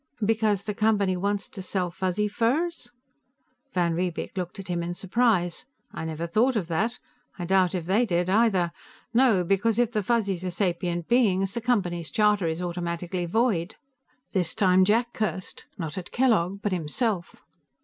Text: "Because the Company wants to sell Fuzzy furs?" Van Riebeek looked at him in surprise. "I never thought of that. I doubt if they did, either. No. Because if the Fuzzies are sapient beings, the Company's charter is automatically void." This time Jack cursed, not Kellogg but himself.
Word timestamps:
"Because 0.25 0.63
the 0.63 0.73
Company 0.73 1.15
wants 1.15 1.47
to 1.49 1.61
sell 1.61 1.91
Fuzzy 1.91 2.27
furs?" 2.27 2.89
Van 3.71 3.93
Riebeek 3.93 4.35
looked 4.35 4.57
at 4.57 4.67
him 4.67 4.81
in 4.81 4.95
surprise. 4.95 5.67
"I 5.93 6.05
never 6.05 6.25
thought 6.25 6.55
of 6.55 6.67
that. 6.69 6.97
I 7.37 7.45
doubt 7.45 7.75
if 7.75 7.85
they 7.85 8.07
did, 8.07 8.27
either. 8.27 8.71
No. 9.13 9.43
Because 9.43 9.77
if 9.77 9.91
the 9.91 10.01
Fuzzies 10.01 10.43
are 10.43 10.49
sapient 10.49 11.07
beings, 11.07 11.53
the 11.53 11.61
Company's 11.61 12.09
charter 12.09 12.47
is 12.47 12.63
automatically 12.63 13.27
void." 13.27 13.75
This 14.31 14.55
time 14.55 14.85
Jack 14.85 15.13
cursed, 15.13 15.65
not 15.77 16.09
Kellogg 16.11 16.63
but 16.63 16.71
himself. 16.71 17.35